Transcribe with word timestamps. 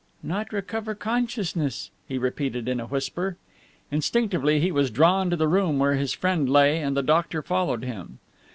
"Not 0.23 0.51
recover 0.51 0.95
consciousness?" 0.95 1.91
he 2.07 2.17
repeated 2.17 2.67
in 2.67 2.79
a 2.79 2.87
whisper. 2.87 3.37
Instinctively 3.91 4.59
he 4.59 4.71
was 4.71 4.89
drawn 4.89 5.29
to 5.29 5.35
the 5.35 5.47
room 5.47 5.77
where 5.77 5.93
his 5.93 6.11
friend 6.11 6.49
lay 6.49 6.81
and 6.81 6.97
the 6.97 7.03
doctor 7.03 7.43
followed 7.43 7.83
him. 7.83 8.17